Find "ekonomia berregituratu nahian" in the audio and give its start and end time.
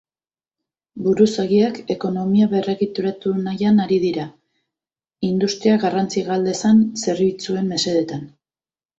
1.95-3.81